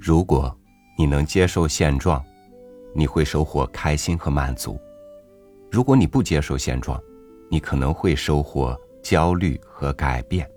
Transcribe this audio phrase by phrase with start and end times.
[0.00, 0.56] 如果
[0.96, 2.24] 你能接受现状，
[2.94, 4.78] 你会收获开心和满足；
[5.70, 7.00] 如果你不接受现状，
[7.50, 10.48] 你可能会收获焦虑和改变。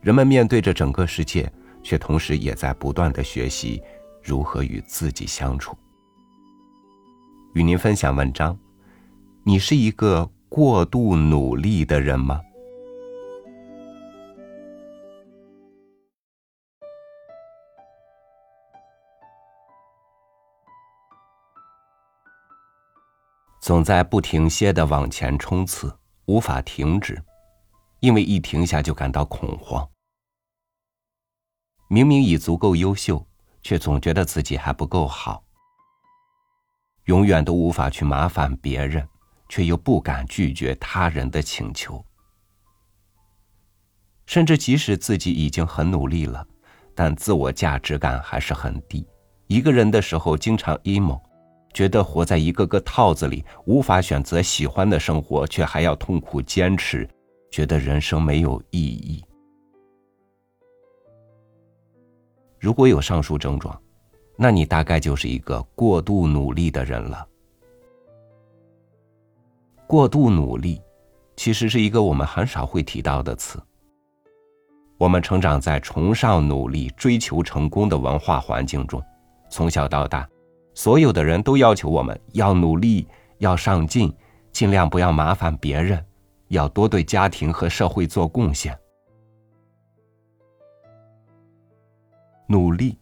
[0.00, 1.50] 人们面对着整个世界，
[1.82, 3.82] 却同时也在不断的学习
[4.22, 5.76] 如何与自己相处。
[7.54, 8.56] 与您分享文章：
[9.42, 12.40] 你是一个过度努力的人吗？
[23.66, 25.92] 总在不停歇的往前冲刺，
[26.26, 27.20] 无法停止，
[27.98, 29.84] 因为一停下就感到恐慌。
[31.88, 33.26] 明明已足够优秀，
[33.64, 35.42] 却总觉得自己还不够好。
[37.06, 39.04] 永远都无法去麻烦别人，
[39.48, 42.06] 却又不敢拒绝他人的请求。
[44.26, 46.46] 甚至即使自己已经很努力了，
[46.94, 49.04] 但自我价值感还是很低。
[49.48, 51.20] 一个人的时候，经常 emo。
[51.76, 57.06] 觉得活在一个个套子里，无法选择喜欢的生活，却还要痛苦坚持，
[57.50, 59.22] 觉得人生没有意义。
[62.58, 63.78] 如果有上述症状，
[64.38, 67.28] 那你大概就是一个过度努力的人了。
[69.86, 70.80] 过度努力，
[71.36, 73.62] 其实是一个我们很少会提到的词。
[74.96, 79.02] 我们成长在崇尚努力、追求成功的文化环境中，
[79.50, 80.26] 从小到大。
[80.76, 84.14] 所有的人都要求我们要努力，要上进，
[84.52, 86.04] 尽量不要麻烦别人，
[86.48, 88.78] 要多对家庭和社会做贡献。
[92.46, 92.98] 努力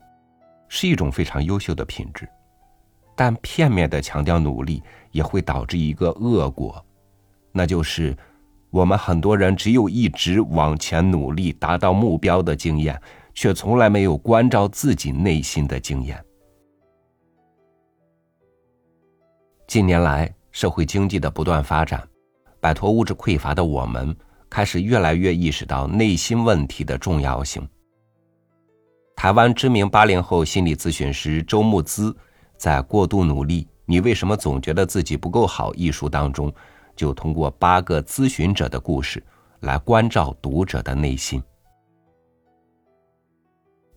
[0.69, 2.29] 是一种非常优秀的品质，
[3.17, 4.81] 但片面的强调努力
[5.11, 6.83] 也会导致一个恶果，
[7.51, 8.17] 那就是
[8.71, 12.99] 我们很多人只有一直往前努力达到目标的经验，
[13.35, 16.25] 却从来没有关照自己内心的经验。
[19.75, 22.09] 近年来，社会经济的不断发展，
[22.61, 24.17] 摆脱物质匮乏的我们，
[24.49, 27.69] 开始越来越意识到内心问题的重要性。
[29.17, 32.17] 台湾知名八零后心理咨询师周木姿，
[32.57, 36.55] 在《过度努力，你为什么总觉得自己不够好》一书当中，
[36.95, 39.21] 就通过八个咨询者的故事，
[39.59, 41.43] 来关照读者的内心：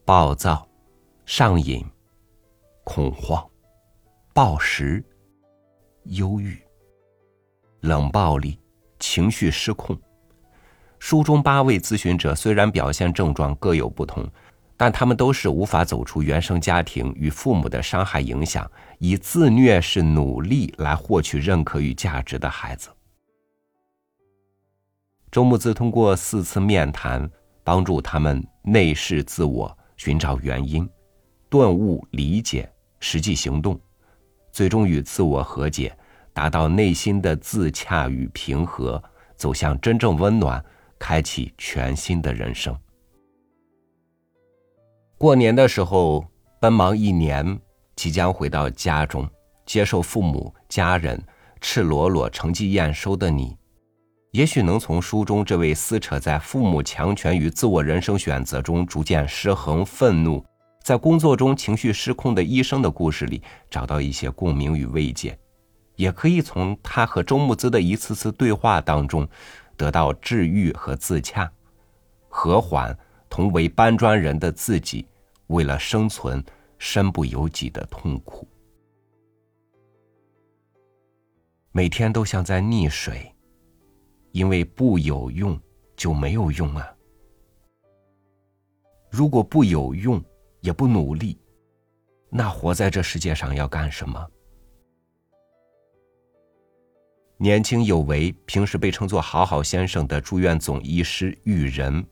[0.04, 0.68] 暴躁、
[1.28, 1.86] 上瘾、
[2.84, 3.48] 恐慌、
[4.34, 5.06] 暴食。
[6.10, 6.58] 忧郁、
[7.82, 8.60] 冷暴力、
[9.00, 10.00] 情绪失控。
[11.00, 14.28] 书中八位咨询者虽然表现症状各有不同，
[14.76, 18.70] 但他们都是无法走出原生家庭与父母的伤害影响，
[19.00, 22.90] 以自虐式努力来获取认可与价值的孩子。
[25.30, 27.30] 周木子通过四次面谈，
[27.64, 30.90] 帮助他们内视自我，寻找原因，
[31.50, 33.80] 顿悟、理解、实际行动。
[34.58, 35.96] 最终与自我和解，
[36.34, 39.00] 达到内心的自洽与平和，
[39.36, 40.66] 走向真正温暖，
[40.98, 42.76] 开启全新的人生。
[45.16, 46.26] 过年的时候，
[46.60, 47.60] 奔忙一年，
[47.96, 49.30] 即将回到家中，
[49.64, 51.24] 接受父母家人
[51.62, 53.56] 赤裸裸、成绩验收的你，
[54.32, 60.44] 也许能从书中这位撕扯在父母强权与自我人生选择中逐渐失衡、愤怒。
[60.88, 65.38] 在工作中情绪失控的医生的故事里，找到一些共鸣与慰藉，
[65.98, 69.28] 也可以从他和周木子的一次次对话当中，
[69.76, 71.52] 得到治愈和自洽，
[72.30, 72.98] 和缓
[73.30, 75.06] 同为搬砖人的自己
[75.48, 76.42] 为了生存
[76.78, 78.48] 身不由己的痛苦。
[81.74, 83.30] 每天都像在溺水，
[84.32, 85.60] 因为不有用
[85.98, 86.90] 就没有用啊！
[89.10, 90.24] 如果不有用，
[90.62, 91.40] 也不努力，
[92.30, 94.28] 那活在这世界上要干什么？
[97.38, 102.04] 年轻有为、平时被称作“好好先生”的住院总医师玉仁，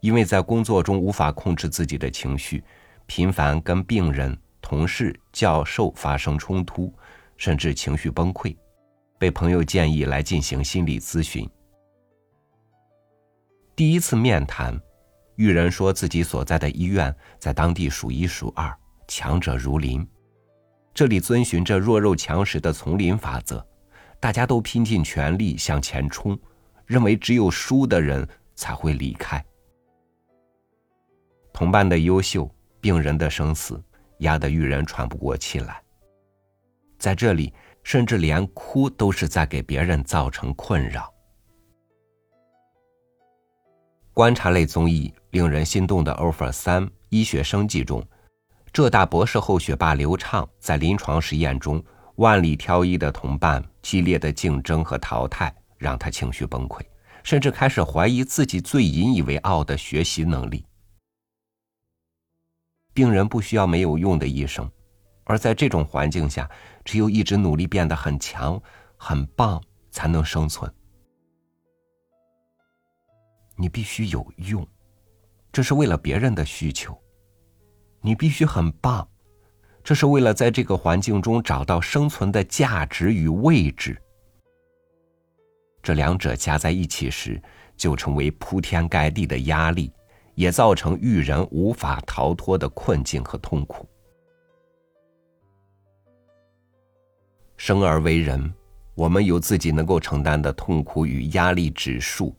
[0.00, 2.64] 因为在工作中无法控制自己的情绪，
[3.06, 6.90] 频繁跟病人、同事、教授发生冲突，
[7.36, 8.56] 甚至情绪崩溃，
[9.18, 11.46] 被朋友建议来进行心理咨询。
[13.76, 14.80] 第一次面谈。
[15.36, 18.72] 玉人说自己所在的医院在当地数一数二，
[19.08, 20.06] 强者如林。
[20.94, 23.66] 这里遵循着弱肉强食的丛林法则，
[24.20, 26.38] 大家都拼尽全力向前冲，
[26.86, 29.42] 认为只有输的人才会离开。
[31.52, 32.50] 同伴的优秀，
[32.80, 33.82] 病人的生死，
[34.18, 35.82] 压得玉人喘不过气来。
[36.98, 37.52] 在这里，
[37.82, 41.11] 甚至连哭都是在给别人造成困扰。
[44.14, 48.04] 观察类综艺令人心动的 offer 三医学生计中，
[48.70, 51.82] 浙大博士后学霸刘畅在临床实验中，
[52.16, 56.82] 万里挑一的同伴激烈的竞争和淘汰，让他情绪崩溃，
[57.22, 60.62] 甚至开始怀疑自己最引以为傲的学习能力。
[62.92, 64.70] 病人不需要没有用的医生，
[65.24, 66.46] 而在这种环境下，
[66.84, 68.60] 只有一直努力变得很强、
[68.98, 69.58] 很棒，
[69.90, 70.70] 才能生存。
[73.56, 74.66] 你必须有用，
[75.52, 76.92] 这是为了别人的需求；
[78.00, 79.06] 你必须很棒，
[79.82, 84.00] 这是为了在这个环境中找到生存的价值与位置。
[85.82, 87.42] 这两者加在一起时，
[87.76, 89.92] 就成为铺天盖地的压力。
[90.34, 93.86] 也造成育人无法逃脱的困境和痛苦。
[97.58, 98.50] 生而为人，
[98.94, 102.34] 我们有自己能够承担的痛苦与压力指数。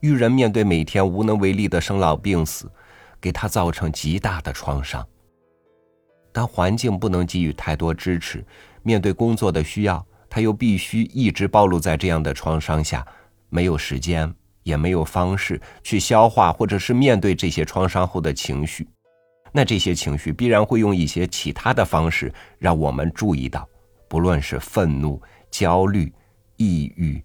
[0.00, 2.70] 育人面对每天无能为力的生老病死，
[3.20, 5.06] 给他造成极大的创伤。
[6.32, 8.44] 但环境不能给予太多支持，
[8.82, 13.06] 面对工作的需要，他又必须一直暴露在这样的创伤下，
[13.48, 14.34] 没有时间。
[14.62, 18.84] 也没有方式去消化或者是面对这些创伤后的情绪，
[19.52, 23.64] 那这些情绪必然会用一些其他的方式让我们注意到，
[24.08, 25.22] 不论是愤怒、
[25.52, 26.12] 焦虑、
[26.56, 27.22] 抑郁，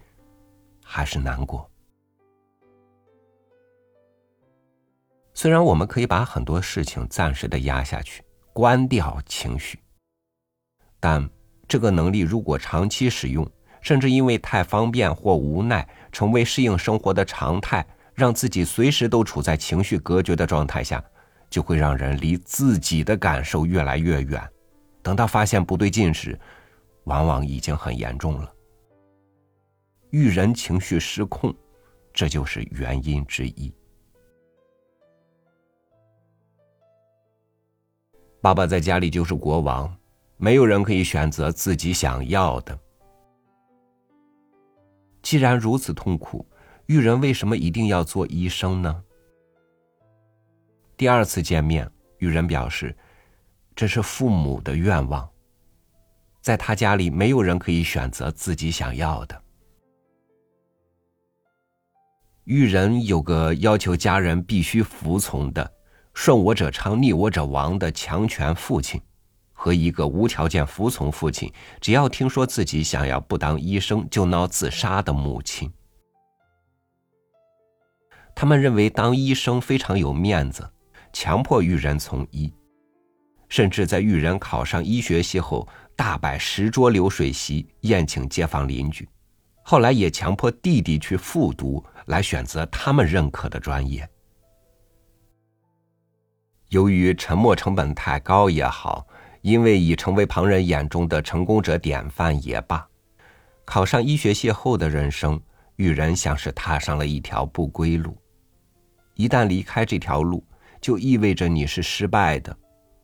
[0.83, 1.67] 还是难过。
[5.41, 8.21] 虽然我们可以把很多事情暂时的压下去，
[8.53, 9.79] 关掉情绪，
[10.99, 11.27] 但
[11.67, 13.49] 这个能力如果长期使用，
[13.81, 15.89] 甚至因为太方便或无奈。
[16.11, 17.83] 成为适应生活的常态，
[18.13, 21.03] 让自己随时都处在情绪隔绝的状态下，
[21.49, 24.47] 就会让人离自己的感受越来越远。
[25.01, 26.39] 等到发现不对劲时，
[27.05, 28.53] 往往已经很严重了。
[30.11, 31.51] 遇人情绪失控，
[32.13, 33.73] 这就是原因之一。
[38.41, 39.95] 爸爸在家里就是国王，
[40.37, 42.77] 没有人可以选择自己想要的。
[45.21, 46.43] 既然如此痛苦，
[46.87, 49.03] 玉人为什么一定要做医生呢？
[50.97, 52.95] 第二次见面，玉人表示，
[53.75, 55.29] 这是父母的愿望。
[56.41, 59.39] 在他家里，没有人可以选择自己想要的。
[62.45, 65.71] 玉人有个要求家人必须服从的
[66.13, 69.01] “顺我者昌，逆我者亡”的强权父亲。
[69.53, 75.71] 和一个无条件服从父亲，只要听说自己想要不当医生就闹自杀的母亲，
[78.33, 80.67] 他们认为当医生非常有面子，
[81.13, 82.51] 强迫玉人从医，
[83.49, 89.07] 甚至在玉人考上医学系后大摆十桌流水席宴请街坊邻居，
[89.61, 94.09] 后来也强迫弟弟去复读来选择他们认可的专业。
[96.71, 99.07] 由于沉没成本太高也好。
[99.41, 102.87] 因为已成为旁人眼中的成功者典范也罢，
[103.65, 105.41] 考上医学系后的人生，
[105.77, 108.15] 玉人像是踏上了一条不归路。
[109.15, 110.45] 一旦离开这条路，
[110.79, 112.55] 就意味着你是失败的，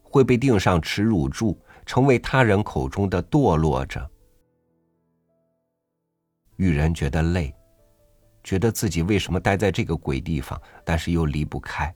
[0.04, 4.08] 会被钉上耻辱柱，成为他人口中的堕落者。
[6.58, 7.52] 玉人觉得累，
[8.44, 11.92] 觉得自己为什么待在这个鬼地方，但是又离不开。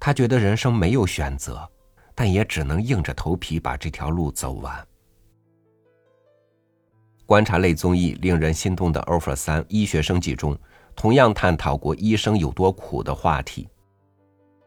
[0.00, 1.70] 他觉得人生没有选择。
[2.12, 4.86] 但也只能硬着头皮把这条路走完。
[7.24, 10.54] 观察类综艺令人心动的《offer 三医学生记》中，
[10.94, 13.66] 同样探讨过医生有多苦的话题。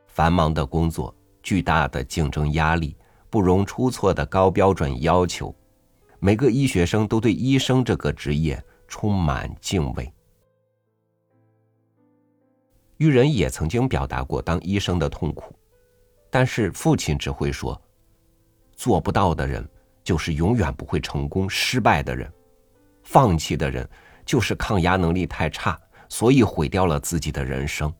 [0.08, 1.14] 繁忙的工作、
[1.44, 2.98] 巨大的竞争压力、
[3.30, 5.54] 不容出错的高标准要求，
[6.20, 10.12] 每个医学生都对医生这个职业充满敬畏。
[13.04, 15.54] 玉人也曾经表达过当医生的痛苦。
[16.30, 17.80] 但是父亲只会说
[18.78, 19.68] ：“做不到的人
[20.06, 22.32] 就是永远不会成功，失败的人，
[23.04, 23.88] 放弃的人
[24.26, 27.94] 就是抗压能力太差，所以毁掉了自己的人生。”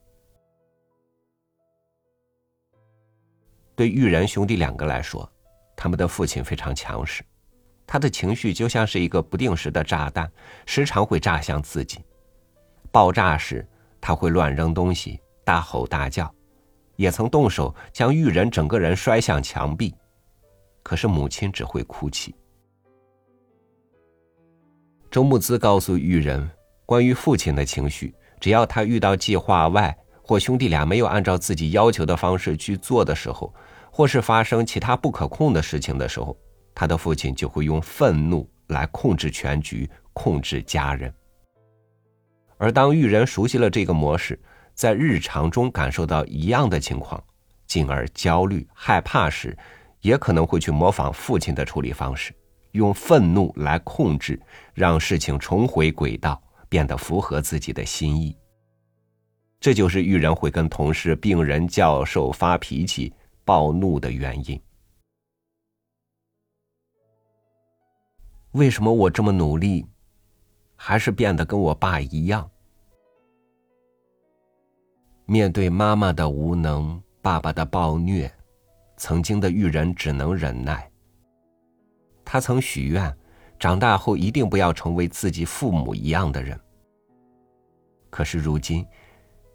[3.76, 5.30] 对玉人兄弟两个来说，
[5.76, 7.22] 他们的父亲非常强势，
[7.86, 10.32] 他的情绪就像是一个不定时的炸弹，
[10.64, 11.98] 时常会炸向自己。
[12.90, 13.68] 爆炸时，
[14.06, 16.30] 他会乱扔东西，大吼大叫。
[16.96, 19.94] 也曾动手将玉人整个人摔向墙壁，
[20.82, 22.34] 可是母亲只会哭泣。
[25.10, 26.46] 周木子告诉玉人，
[26.84, 33.54] 关于父亲的情绪，只要他遇到计划外或兄弟俩没有按照自己要求的方式去做的时候，
[33.90, 36.36] 或是发生其他不可控的事情的时候，
[36.74, 41.10] 他的父亲就会用愤怒来控制全局，控制家人。
[42.64, 44.40] 而当玉人熟悉了这个模式，
[44.72, 47.22] 在日常中感受到一样的情况，
[47.66, 49.54] 进而焦虑、害怕时，
[50.00, 52.34] 也可能会去模仿父亲的处理方式，
[52.72, 54.40] 用愤怒来控制，
[54.72, 58.34] 让事情重回轨道，变得符合自己的心意。
[59.60, 63.12] 这就是育人会跟同事、病人、教授发脾气、
[63.44, 64.58] 暴怒的原因。
[68.52, 69.84] 为什么我这么努力，
[70.76, 72.50] 还是变得跟我爸一样？
[75.26, 78.30] 面对妈妈的无能，爸爸的暴虐，
[78.96, 80.90] 曾经的育人只能忍耐。
[82.24, 83.16] 他曾许愿，
[83.58, 86.58] 长大后一定不要成为自己父母一样的人。
[88.10, 88.86] 可是如今。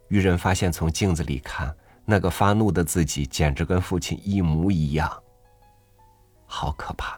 [0.08, 1.72] 玉人发现，从镜子里看，
[2.04, 5.08] 那个发怒的自己简直跟父亲一模一样，
[6.46, 7.16] 好可怕。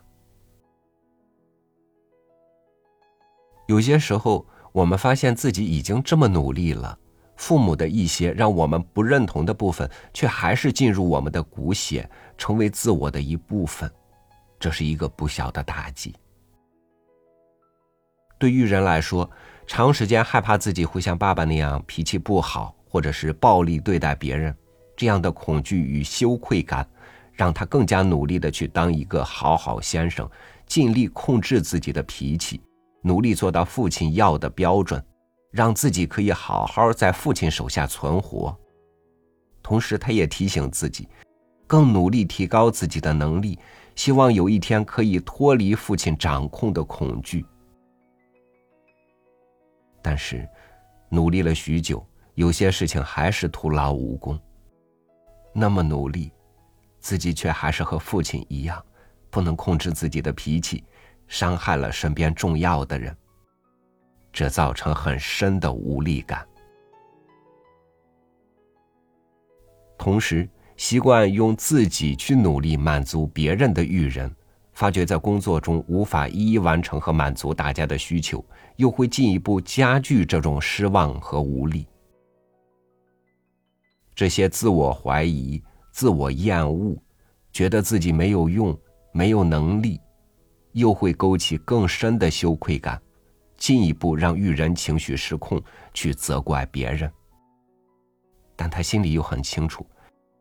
[3.66, 6.98] 有些时候，我们发现自己已经这么努力了，
[7.42, 12.08] 父母的一些让我们不认同的部分，却还是进入我们的骨血，
[12.38, 13.90] 成为自我的一部分，
[14.60, 16.14] 这是一个不小的打击。
[18.38, 19.28] 对育人来说，
[19.66, 22.72] 长时间害怕自己会像爸爸那样脾气不好。
[22.86, 24.54] 或者是暴力对待别人，
[24.94, 26.86] 这样的恐惧与羞愧感，
[27.32, 30.30] 让他更加努力的去当一个好好先生，
[30.66, 32.60] 尽力控制自己的脾气，
[33.00, 35.02] 努力做到父亲要的标准，
[35.52, 38.58] 让自己可以好好在父亲手下存活。
[39.62, 41.08] 同时，他也提醒自己，
[41.68, 43.56] 更努力提高自己的能力，
[43.94, 47.46] 希望有一天可以脱离父亲掌控的恐惧。
[50.02, 50.48] 但是，
[51.08, 52.04] 努力了许久。
[52.34, 54.40] 有些事情还是徒劳无功。
[55.52, 56.32] 那么努力，
[56.98, 58.82] 自己却还是和父亲一样，
[59.28, 60.82] 不能控制自己的脾气，
[61.28, 63.14] 伤害了身边重要的人。
[64.32, 66.46] 这造成很深的无力感。
[69.98, 74.34] 同时，习惯用自己去努力满足别人的育人，
[74.72, 78.44] 发觉在工作中无法一一完成和满足大家的需求，
[78.76, 81.86] 又会进一步加剧这种失望和无力。
[84.14, 85.62] 这些自我怀疑、
[85.92, 86.96] 自我厌恶，
[87.52, 88.76] 觉得自己没有用、
[89.12, 90.00] 没有能力，
[90.72, 93.00] 又会勾起更深的羞愧感，
[93.62, 95.62] 进一步让玉人情绪失控，
[95.94, 97.08] 去责怪别人。
[98.56, 99.86] 但他心里又很清楚，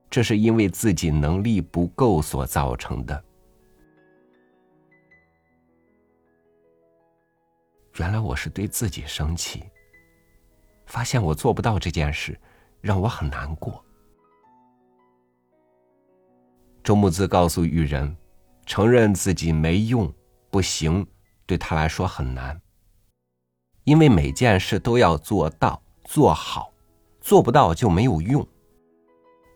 [0.09, 3.23] 这是因为自己能力不够所造成的。
[7.99, 9.65] 原来我是对自己生气，
[10.87, 12.35] 发现我做不到这件事。
[12.81, 13.85] 让我很难过。
[16.83, 18.17] 周木子告诉玉人，
[18.65, 20.11] 承认自己没用、
[20.49, 21.05] 不行，
[21.45, 22.59] 对他来说很难，
[23.83, 26.71] 因为每件事都要做到、做好，
[27.19, 28.45] 做不到就没有用。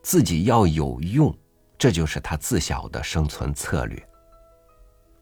[0.02, 1.36] 自己要有用，
[1.78, 4.02] 这就是他自小的生存策略。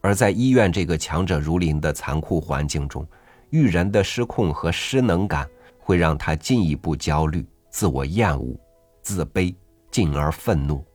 [0.00, 3.06] 而在医院这个强者如林的残酷环境中，
[3.50, 7.46] 育人的失控和失能感会让他进一步焦虑。
[7.70, 8.56] 自我厌恶、
[9.02, 9.52] 自卑，
[9.90, 10.86] 进而愤怒。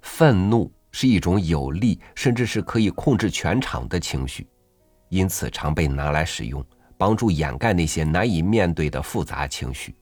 [0.00, 4.44] 愤怒是一种有力，甚至是可以控制全场的情绪，
[5.08, 6.64] 因此常被拿来使用，
[7.02, 9.92] 帮助掩盖那些难以面对的复杂情绪。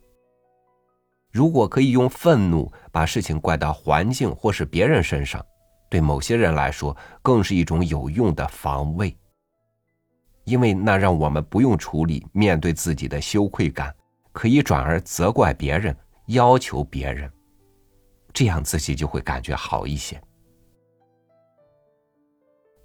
[1.32, 5.42] 如果可以用愤怒把事情怪到环境或是别人身上，
[5.88, 9.16] 对某些人来说，更是一种有用的防卫，
[10.44, 13.94] 因为那让我们不用处理面对自己的羞愧感。
[14.30, 17.32] 可以转而责怪别人，要求别人，
[18.34, 20.20] 这样自己就会感觉好一些。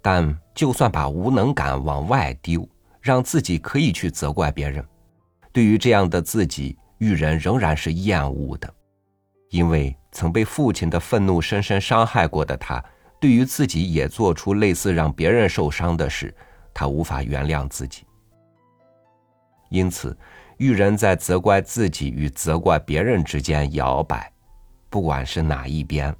[0.00, 2.66] 但就算把无能感往外丢，
[3.06, 4.84] 让自己可以去责怪别人，
[5.52, 8.74] 对于这样的自己，玉人仍然是厌恶的，
[9.50, 12.84] 因为曾被父亲的愤怒深深伤害过的他，
[13.20, 16.34] 对于自己也做出类似让别人受伤的事，
[16.74, 18.04] 他无法原谅自己，
[19.70, 20.16] 因此。
[20.58, 24.32] 玉人在责怪自己与责怪别人之间摇摆，
[24.88, 26.16] 不管是哪一边，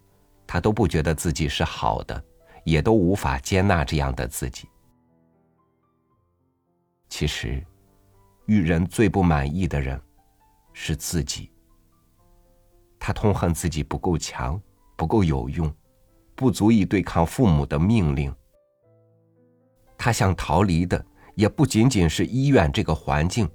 [0.47, 2.23] 他都不觉得自己是好的，
[2.62, 4.69] 也都无法接纳这样的自己。
[7.09, 7.65] 其实，
[8.47, 10.01] 玉人最不满意的人
[10.73, 11.51] 是自己。
[12.99, 14.61] 他痛恨自己不够强，
[14.97, 15.73] 不够有用，
[16.35, 18.35] 不足以对抗父母的命令。
[19.97, 23.49] 他想逃离的也不仅仅是医院这个环境。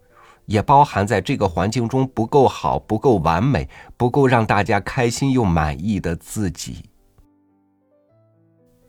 [0.48, 6.84] 也包含在这个环境中不够好、不够完美、不够让大家开心又满意的自己。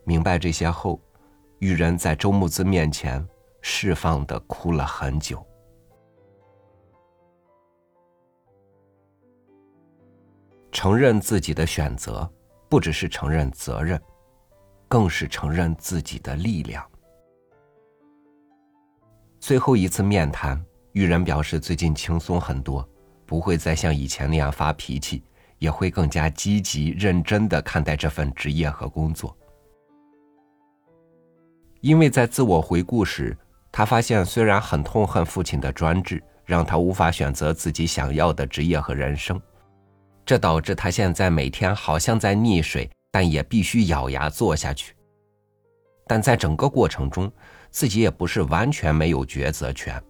[0.02, 1.00] 明白这些后，
[1.60, 3.24] 玉人在周木子面前
[3.62, 5.42] 释放的哭了很久。
[10.70, 12.30] 承认自己的选择，
[12.68, 14.00] 不只是承认责任，
[14.88, 16.84] 更是承认自己的力量。
[19.38, 22.88] 最后一次面谈，玉人表示最近轻松很多，
[23.26, 25.22] 不会再像以前那样发脾气，
[25.58, 29.36] 也会更加积极认真的看待这份职业和工作。
[31.80, 33.36] 因为在自我回顾时，
[33.72, 39.40] 他发现虽然很痛恨父亲的专制，让他无法选择自己想要的职业和人生，
[40.26, 44.94] 这导致他现在每天好像在溺水，但也必须咬牙做下去。
[46.06, 47.32] 但在整个过程中，
[47.70, 50.00] 自己也不是完全没有抉择权。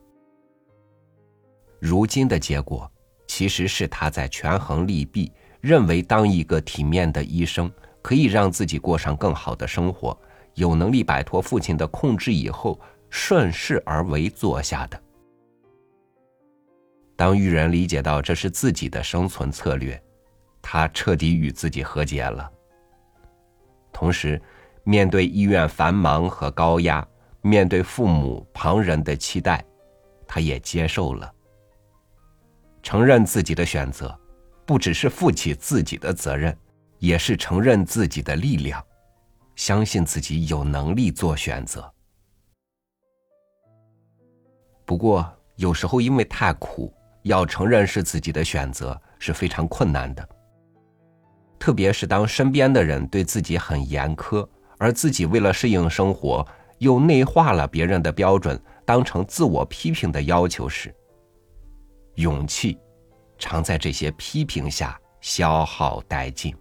[1.78, 2.90] 如今的结果，
[3.28, 10.18] 其实是他在权衡利弊，认为当一个体面的医生可以让自己过上更好的生活。
[10.54, 12.78] 有能力摆脱父亲的控制以后，
[13.14, 14.98] 顺势而为做下的。
[17.14, 20.02] 当玉人理解到这是自己的生存策略，
[20.62, 22.50] 他彻底与自己和解了。
[23.92, 24.40] 同时，
[24.82, 27.06] 面对医院繁忙和高压，
[27.42, 29.62] 面对父母旁人的期待，
[30.26, 31.30] 他也接受了。
[32.82, 34.18] 承认自己的选择，
[34.64, 36.56] 不只是负起自己的责任，
[36.98, 38.82] 也是承认自己的力量。
[39.54, 41.91] 相信自己有能力做选择，
[44.92, 50.28] 不过有时候因为太苦，要承认是自己的选择是非常困难的。
[51.58, 54.46] 特别是当身边的人对自己很严苛，
[54.76, 56.46] 而自己为了适应生活，
[56.76, 60.94] 又内化了别人的标准，当成自我批评的要求时，
[62.16, 62.78] 勇气
[63.38, 66.54] 常在这些批评下消耗殆尽。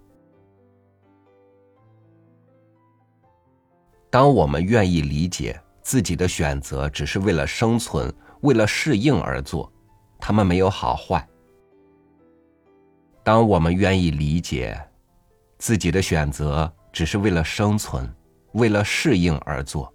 [4.10, 9.72] 当我们愿意理解自己的选择只是为了生存、为了适应而做，
[10.20, 11.20] 他们没有好坏；
[13.24, 14.80] 当我们愿意理解
[15.58, 18.08] 自己的选择只是为了生存、
[18.54, 19.92] 为了适应而做，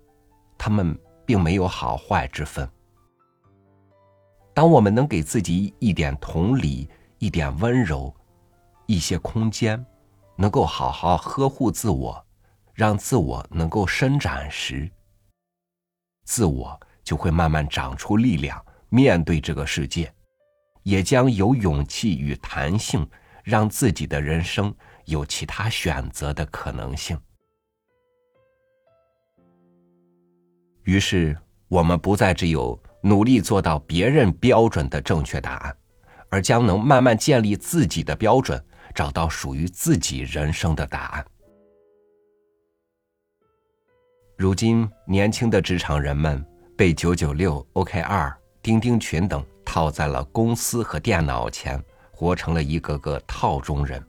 [0.59, 2.67] 他们并没有好坏之分；
[4.53, 8.15] 当我们能给自己一点同理、一点温柔、
[8.87, 9.85] 一些空间，
[10.37, 12.23] 能够好好呵护自我。
[12.75, 14.87] 让自我能够伸展时，
[16.27, 20.13] 自我就会慢慢长出力量，面对这个世界，
[20.83, 23.09] 也将有勇气与弹性，
[23.45, 27.17] 让自己的人生有其他选择的可能性。
[30.83, 31.37] 于是，
[31.69, 35.77] 我们不再只有努力做到别人标准的正确答案，
[36.29, 38.63] 而将能慢慢建立自己的标准，
[38.93, 41.25] 找到属于自己人生的答案。
[44.39, 46.45] 如今，年轻的职场人们
[46.77, 54.05] 被九九六、OKR、钉钉群等套在了公司和电脑前，活成了一个个套中人。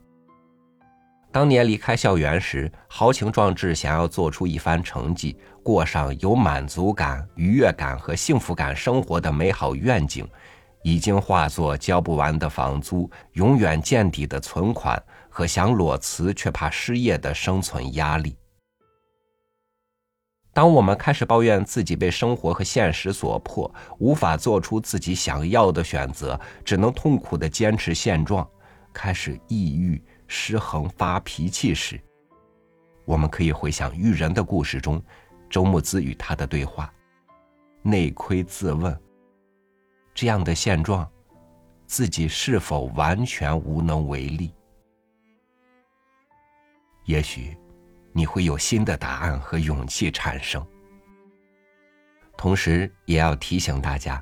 [1.31, 10.27] 当年离开校园时，豪情壮志，想要做出一番成绩，过上有满足感、愉悦感和幸福感生活的美好愿景，
[10.83, 18.37] 已经化作交不完的房租、永远见底的存款和想裸辞却怕失业的生存压力。
[20.57, 28.49] 当我们开始抱怨自己被生活和现实所迫，无法做出自己想要的选择，只能痛苦的坚持现状，
[28.91, 32.01] 开始抑郁、失衡、发脾气时，
[33.05, 34.99] 我们可以回想育人的故事中，
[35.47, 36.91] 周木子与他的对话，
[37.83, 38.99] 内窥自问：
[40.15, 41.07] 这样的现状，
[41.85, 44.51] 自己是否完全无能为力？
[47.05, 47.55] 也许。
[48.17, 50.65] 你会有新的答案和勇气产生。
[52.35, 54.19] 同时，也要提醒大家，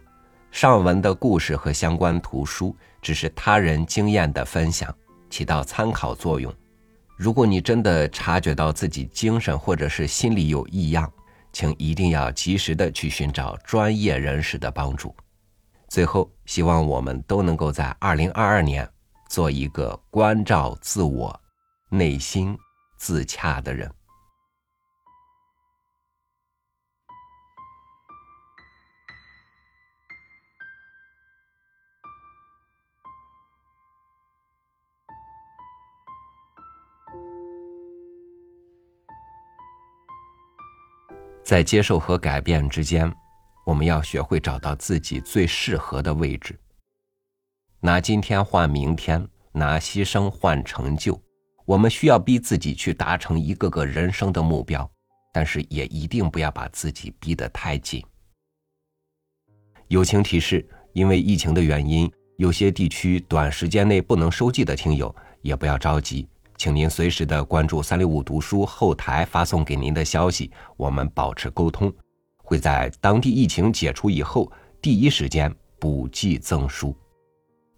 [0.52, 4.94] 上文的故事和相关图书只是他人经验的分享，
[5.30, 6.54] 起到参考作用。
[7.16, 11.10] 如果你真的察觉到自己精神或者是心理有异样，
[11.54, 15.16] 请一定要及时的去寻找专业人士的帮助。
[15.88, 18.86] 最后，希望我们都能够在二零二二年
[19.30, 21.40] 做一个关照自我、
[21.88, 22.58] 内心。
[23.06, 23.94] 自洽的人，
[41.44, 43.16] 在接受和改变之间，
[43.68, 46.60] 我们要学会找到自己最适合的位置。
[47.82, 51.25] 拿今天换明天，拿牺牲换成就。
[51.66, 54.90] 我们需要逼自己去达成一个个人生的目标，
[55.34, 58.06] 但是也一定不要把自己逼得太紧。
[59.88, 71.92] 友情提示：因为疫情的原因，有些地区短时间内不能收寄的听友也不要着急，请您随时的关注三六五读书后台发送给您的消息，我们保持沟通，
[72.38, 76.96] 会在当地疫情解除以后第一时间补寄赠书，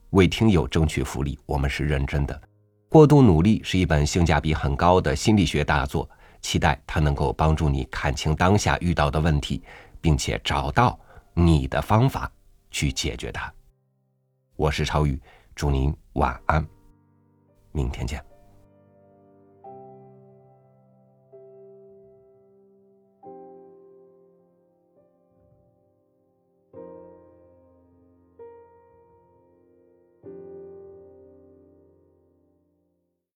[0.09, 2.41] 为听友争取福利，我们是认真的。
[2.89, 6.09] 过度努力是一本性价比很高的心理学大作，
[6.41, 9.61] 期待它能够帮助你看清当下遇到的问题，
[9.99, 10.97] 并且找到
[11.33, 12.31] 你的方法
[12.71, 13.51] 去解决它。
[14.55, 15.21] 我是超宇，
[15.53, 16.65] 祝您晚安，
[17.71, 18.26] 明天见。